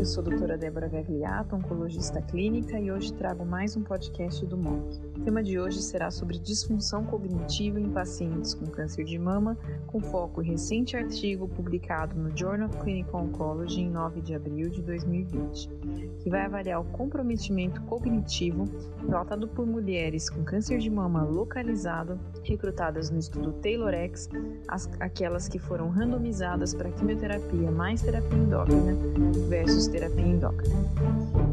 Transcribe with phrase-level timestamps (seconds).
[0.00, 4.56] eu sou a doutora Débora Gagliato, oncologista clínica, e hoje trago mais um podcast do
[4.56, 4.98] MOC.
[5.18, 10.00] O tema de hoje será sobre disfunção cognitiva em pacientes com câncer de mama, com
[10.00, 14.80] foco em recente artigo publicado no Journal of Clinical Oncology em 9 de abril de
[14.80, 15.68] 2020,
[16.20, 18.64] que vai avaliar o comprometimento cognitivo
[19.06, 24.30] relatado por mulheres com câncer de mama localizado, recrutadas no estudo TaylorX,
[24.98, 28.96] aquelas que foram randomizadas para quimioterapia mais terapia endócrina
[29.50, 30.76] versus terapia endócrina.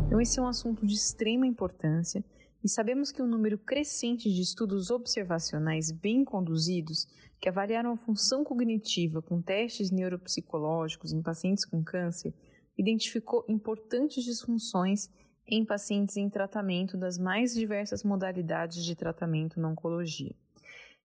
[0.06, 2.24] Então, esse é um assunto de extrema importância
[2.64, 7.08] e sabemos que um número crescente de estudos observacionais bem conduzidos
[7.40, 12.34] que avaliaram a função cognitiva com testes neuropsicológicos em pacientes com câncer
[12.78, 15.10] identificou importantes disfunções
[15.48, 20.36] em pacientes em tratamento das mais diversas modalidades de tratamento na oncologia.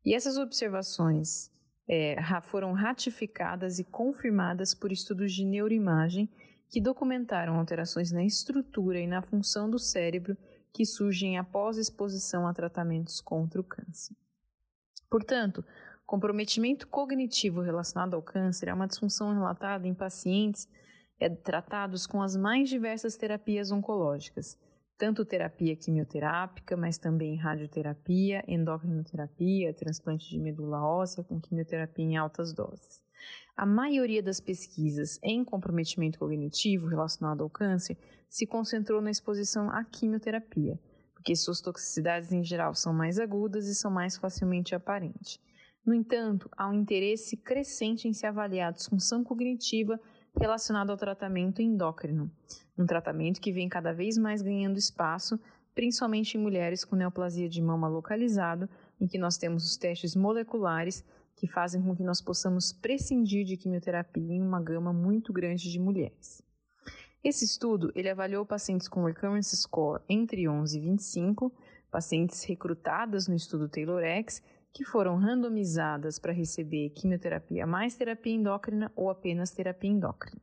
[0.05, 1.51] E essas observações
[1.89, 6.29] é, foram ratificadas e confirmadas por estudos de neuroimagem
[6.73, 10.35] que documentaram alterações na estrutura e na função do cérebro
[10.73, 14.17] que surgem após exposição a tratamentos contra o câncer.
[15.11, 15.63] Portanto,
[16.07, 20.67] comprometimento cognitivo relacionado ao câncer é uma disfunção relatada em pacientes
[21.21, 24.59] é, tratados com as mais diversas terapias oncológicas,
[24.97, 32.55] tanto terapia quimioterápica, mas também radioterapia, endocrinoterapia, transplante de medula óssea com quimioterapia em altas
[32.55, 33.03] doses.
[33.57, 37.99] A maioria das pesquisas em comprometimento cognitivo relacionado ao câncer
[38.29, 40.79] se concentrou na exposição à quimioterapia,
[41.15, 45.39] porque suas toxicidades em geral são mais agudas e são mais facilmente aparentes.
[45.85, 50.01] No entanto, há um interesse crescente em se avaliar a disfunção cognitiva
[50.39, 52.31] relacionada ao tratamento endócrino,
[52.79, 55.39] um tratamento que vem cada vez mais ganhando espaço,
[55.75, 58.69] principalmente em mulheres com neoplasia de mama localizado,
[59.01, 61.05] em que nós temos os testes moleculares
[61.43, 65.81] que fazem com que nós possamos prescindir de quimioterapia em uma gama muito grande de
[65.81, 66.41] mulheres.
[67.25, 71.53] Esse estudo ele avaliou pacientes com recurrence score entre 11 e 25,
[71.91, 74.41] pacientes recrutadas no estudo TaylorX,
[74.73, 80.41] que foram randomizadas para receber quimioterapia mais terapia endócrina ou apenas terapia endócrina.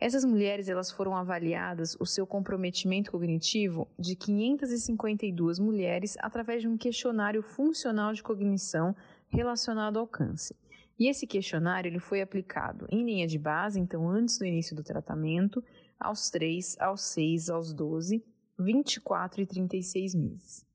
[0.00, 6.76] Essas mulheres elas foram avaliadas o seu comprometimento cognitivo de 552 mulheres através de um
[6.76, 8.96] questionário funcional de cognição
[9.30, 10.56] relacionado ao câncer.
[10.98, 14.82] E esse questionário ele foi aplicado em linha de base, então antes do início do
[14.82, 15.64] tratamento,
[15.98, 18.22] aos 3, aos 6, aos 12,
[18.58, 20.66] 24 e 36 meses.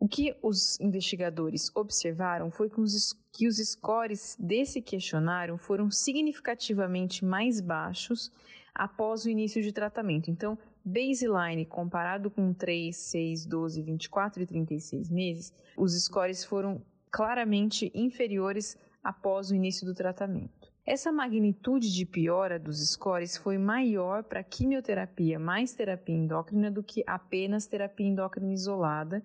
[0.00, 7.24] O que os investigadores observaram foi que os, que os scores desse questionário foram significativamente
[7.24, 8.30] mais baixos
[8.72, 10.30] após o início de tratamento.
[10.30, 16.80] Então, baseline comparado com 3, 6, 12, 24 e 36 meses, os scores foram
[17.10, 20.72] claramente inferiores após o início do tratamento.
[20.84, 27.04] Essa magnitude de piora dos scores foi maior para quimioterapia mais terapia endócrina do que
[27.06, 29.22] apenas terapia endócrina isolada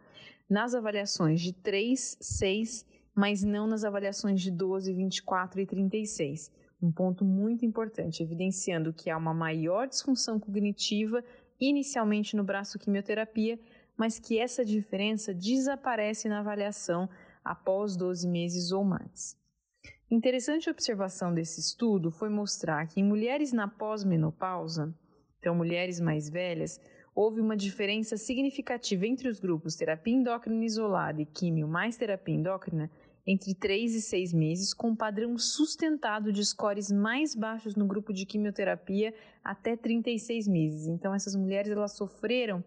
[0.50, 2.86] nas avaliações de 3, 6,
[3.16, 6.52] mas não nas avaliações de 12, 24 e 36.
[6.82, 11.24] Um ponto muito importante, evidenciando que há uma maior disfunção cognitiva
[11.60, 13.58] inicialmente no braço quimioterapia,
[13.96, 17.08] mas que essa diferença desaparece na avaliação
[17.44, 19.38] após 12 meses ou mais.
[20.10, 24.94] Interessante observação desse estudo foi mostrar que em mulheres na pós-menopausa,
[25.40, 26.80] então mulheres mais velhas,
[27.16, 32.90] houve uma diferença significativa entre os grupos terapia endócrina isolada e químio mais terapia endócrina
[33.26, 38.14] entre 3 e 6 meses, com um padrão sustentado de scores mais baixos no grupo
[38.14, 40.88] de quimioterapia até 36 meses.
[40.88, 42.64] Então, essas mulheres elas sofreram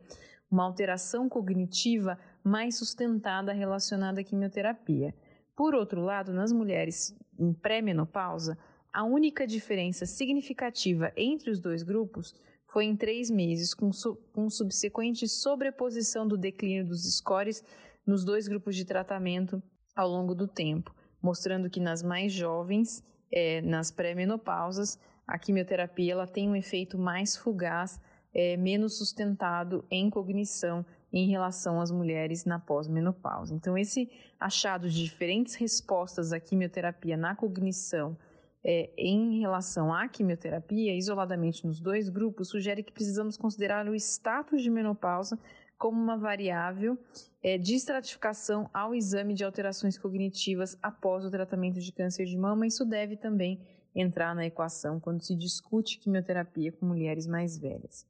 [0.50, 5.12] uma alteração cognitiva mais sustentada relacionada à quimioterapia.
[5.56, 8.56] Por outro lado, nas mulheres em pré-menopausa,
[8.92, 12.32] a única diferença significativa entre os dois grupos
[12.68, 17.64] foi em três meses, com, su com subsequente sobreposição do declínio dos scores
[18.06, 19.60] nos dois grupos de tratamento
[19.94, 23.02] ao longo do tempo, mostrando que nas mais jovens,
[23.32, 28.00] é, nas pré-menopausas, a quimioterapia ela tem um efeito mais fugaz,
[28.32, 30.86] é, menos sustentado em cognição
[31.16, 33.54] em relação às mulheres na pós-menopausa.
[33.54, 38.14] Então, esse achado de diferentes respostas à quimioterapia na cognição
[38.62, 44.60] é, em relação à quimioterapia, isoladamente nos dois grupos, sugere que precisamos considerar o status
[44.60, 45.38] de menopausa
[45.78, 46.98] como uma variável
[47.42, 52.66] é, de estratificação ao exame de alterações cognitivas após o tratamento de câncer de mama.
[52.66, 53.58] Isso deve também
[53.94, 58.06] entrar na equação quando se discute quimioterapia com mulheres mais velhas.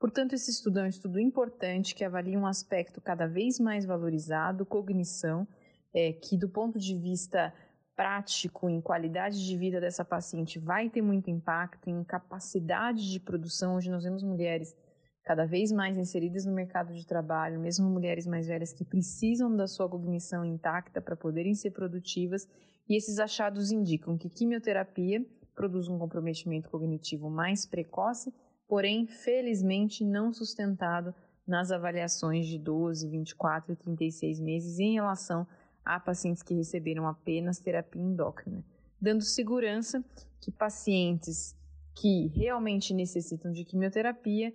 [0.00, 4.64] Portanto, esse estudo é um estudo importante que avalia um aspecto cada vez mais valorizado,
[4.64, 5.46] cognição,
[5.92, 7.52] é, que do ponto de vista
[7.94, 13.76] prático, em qualidade de vida dessa paciente, vai ter muito impacto em capacidade de produção.
[13.76, 14.74] Hoje nós vemos mulheres
[15.22, 19.66] cada vez mais inseridas no mercado de trabalho, mesmo mulheres mais velhas que precisam da
[19.66, 22.48] sua cognição intacta para poderem ser produtivas,
[22.88, 25.22] e esses achados indicam que quimioterapia
[25.54, 28.32] produz um comprometimento cognitivo mais precoce,
[28.70, 31.12] porém, felizmente, não sustentado
[31.44, 35.44] nas avaliações de 12, 24 e 36 meses em relação
[35.84, 38.64] a pacientes que receberam apenas terapia endócrina,
[39.00, 40.04] dando segurança
[40.40, 41.52] que pacientes
[41.96, 44.54] que realmente necessitam de quimioterapia,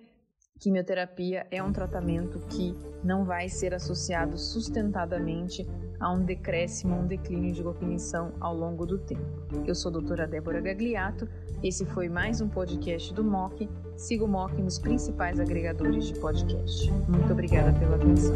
[0.59, 2.73] quimioterapia é um tratamento que
[3.03, 5.67] não vai ser associado sustentadamente
[5.99, 9.21] a um decréscimo, um declínio de cognição ao longo do tempo.
[9.65, 11.27] Eu sou a doutora Débora Gagliato,
[11.61, 13.69] esse foi mais um podcast do MOC.
[13.97, 16.89] Siga o MOC nos principais agregadores de podcast.
[17.07, 18.35] Muito obrigada pela atenção.